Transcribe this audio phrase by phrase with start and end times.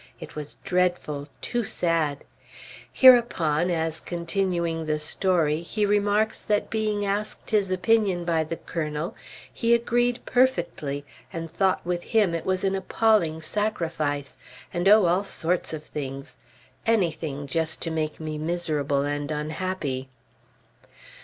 [0.19, 1.27] It was dreadful!
[1.41, 2.23] Too sad!
[2.91, 9.13] Hereupon, as continuing the story, he remarks that being asked his opinion by the Colonel,
[9.53, 14.37] he agreed perfectly and thought with him it was an appalling sacrifice,
[14.73, 16.37] and oh, all sorts of things!
[16.87, 20.09] Anything, just to make me miserable and unhappy!